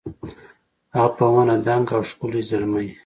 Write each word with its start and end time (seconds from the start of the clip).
هغه 0.95 1.11
په 1.17 1.25
ونه 1.33 1.55
دنګ 1.67 1.85
او 1.95 2.01
ښکلی 2.09 2.41
زلمی 2.49 2.87